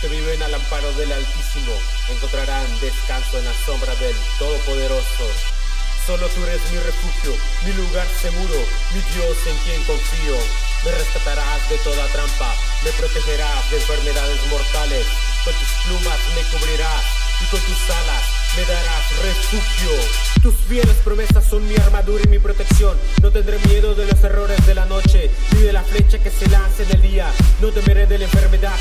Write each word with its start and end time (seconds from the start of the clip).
que 0.00 0.08
viven 0.08 0.42
al 0.42 0.54
amparo 0.54 0.92
del 0.94 1.10
Altísimo 1.10 1.72
encontrarán 2.10 2.66
descanso 2.80 3.38
en 3.38 3.44
la 3.44 3.54
sombra 3.64 3.94
del 3.96 4.14
Todopoderoso. 4.38 5.24
Solo 6.04 6.28
tú 6.28 6.42
eres 6.44 6.60
mi 6.70 6.78
refugio, 6.78 7.34
mi 7.64 7.72
lugar 7.72 8.06
seguro, 8.20 8.58
mi 8.92 9.00
Dios 9.14 9.36
en 9.46 9.56
quien 9.64 9.82
confío. 9.84 10.36
Me 10.84 10.90
rescatarás 10.92 11.68
de 11.70 11.78
toda 11.78 12.06
trampa, 12.08 12.54
me 12.84 12.90
protegerás 12.92 13.70
de 13.70 13.76
enfermedades 13.76 14.46
mortales, 14.50 15.06
con 15.44 15.54
tus 15.54 15.70
plumas 15.86 16.18
me 16.34 16.42
cubrirás 16.52 17.04
y 17.40 17.46
con 17.46 17.60
tus 17.60 17.90
alas 17.90 18.38
me 18.56 18.64
darás 18.64 19.18
refugio. 19.22 19.90
Tus 20.42 20.54
fieles 20.68 20.96
promesas 21.04 21.44
son 21.44 21.66
mi 21.68 21.76
armadura 21.76 22.22
y 22.24 22.28
mi 22.28 22.38
protección. 22.38 22.96
No 23.22 23.30
tendré 23.30 23.58
miedo 23.66 23.94
de 23.94 24.06
los 24.06 24.22
errores 24.22 24.64
de 24.66 24.74
la 24.74 24.84
noche, 24.86 25.30
ni 25.52 25.62
de 25.62 25.72
la 25.72 25.82
flecha 25.82 26.18
que 26.18 26.30
se 26.30 26.48
lance 26.48 26.82
en 26.84 26.90
el 26.92 27.02
día. 27.02 27.30
No 27.60 27.68
temeré 27.68 28.06
de 28.06 28.18
la 28.18 28.24
enfermedad 28.24 28.76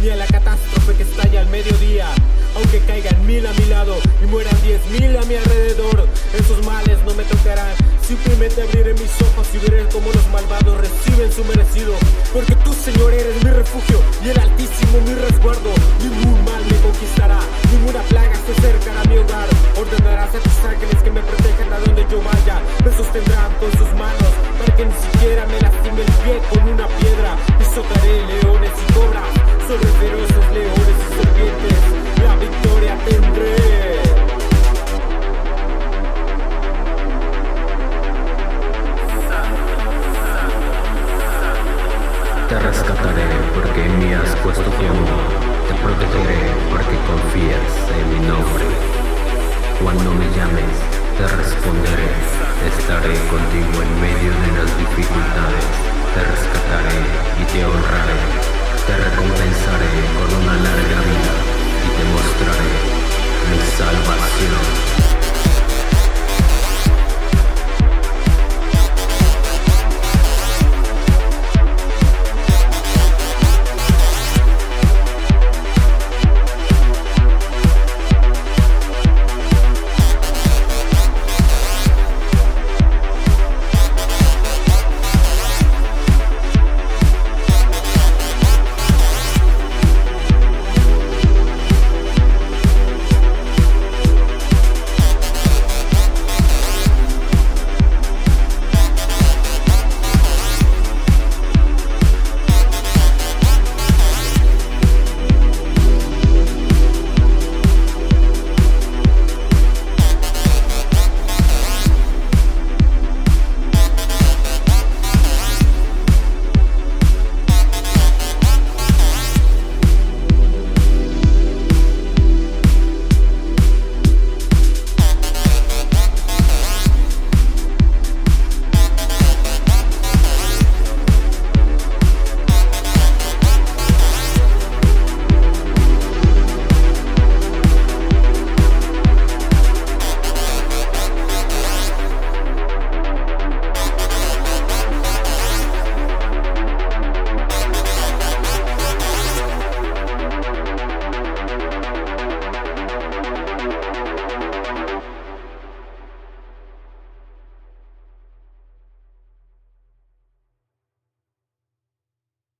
ni 0.00 0.08
a 0.10 0.16
la 0.16 0.26
catástrofe 0.26 0.94
que 0.94 1.02
estalla 1.02 1.40
al 1.40 1.48
mediodía. 1.48 2.06
Aunque 2.54 2.78
caigan 2.80 3.26
mil 3.26 3.44
a 3.44 3.52
mi 3.52 3.64
lado 3.66 3.96
y 4.22 4.26
mueran 4.26 4.54
diez 4.62 4.80
mil 4.90 5.16
a 5.16 5.22
mi 5.22 5.34
alrededor, 5.34 6.06
esos 6.38 6.64
males 6.64 6.98
no 7.04 7.14
me 7.14 7.24
tocarán. 7.24 7.74
Simplemente 8.06 8.62
abriré 8.62 8.94
mis 8.94 9.10
ojos 9.22 9.48
y 9.54 9.58
veré 9.58 9.88
cómo 9.92 10.10
los 10.12 10.26
malvados 10.28 10.78
reciben 10.78 11.32
su 11.32 11.44
merecido. 11.44 11.94
Porque 12.32 12.54
tú, 12.56 12.72
Señor, 12.72 13.12
eres 13.12 13.42
mi 13.42 13.50
refugio 13.50 14.00
y 14.24 14.28
el 14.30 14.38
Altísimo 14.38 15.00
mi 15.06 15.14
resguardo. 15.14 15.70
Ningún 15.98 16.44
mal 16.44 16.62
me 16.70 16.76
conquistará, 16.78 17.38
ninguna 17.72 18.02
plaga 18.02 18.34
se 18.46 18.52
acercará 18.52 19.00
a 19.00 19.04
mi 19.04 19.18
hogar. 19.18 19.48
Ordenarás 19.76 20.34
a 20.34 20.38
tus 20.38 20.64
ángeles 20.64 21.02
que 21.02 21.10
me 21.10 21.22
protejan 21.22 21.72
a 21.72 21.78
donde 21.80 22.06
yo 22.10 22.22
vaya. 22.22 22.62
Me 22.84 22.90
sostendrán 22.96 23.50
con 23.58 23.70
sus 23.72 23.90
manos 23.98 24.32
para 24.58 24.76
que 24.76 24.86
ni 24.86 24.94
siquiera 24.94 25.46
me 25.46 25.58
lastime 25.60 26.02
el 26.02 26.12
pie 26.22 26.38
con 26.50 26.68
una 26.68 26.86
piedra. 26.86 27.36
Pisotaré 27.58 28.26
leones 28.26 28.70
y 28.78 28.92
cobras 28.92 29.39
sobre 29.70 29.86
feroces 29.86 30.52
leones 30.52 30.96
y 30.98 31.14
serpientes. 31.14 31.78
La 32.24 32.34
victoria 32.34 32.98
tendré. 33.04 33.56
Te 42.48 42.58
rescataré 42.58 43.28
porque 43.54 43.84
en 43.84 43.98
mí 44.00 44.12
has 44.12 44.34
puesto 44.42 44.64
tu. 44.64 44.70
Te 44.70 45.74
protegeré 45.84 46.40
porque 46.68 46.96
confías 47.06 47.70
en 47.94 48.04
mi 48.10 48.26
nombre. 48.26 48.64
Cuando 49.80 50.10
me 50.14 50.26
llames, 50.34 50.74
te 51.16 51.28
responderé. 51.28 52.10
Estaré 52.74 53.14
contigo 53.30 53.82
en 53.86 54.00
medio 54.02 54.32
de 54.34 54.50
las 54.58 54.70
dificultades. 54.82 55.66
Te 56.14 56.22
rescataré 56.26 56.98
y 57.38 57.44
te 57.52 57.64
honraré. 57.64 58.49
Te 58.90 58.96
recompensaré 58.96 59.94
con 60.18 60.42
una 60.42 60.56
larga 60.56 60.89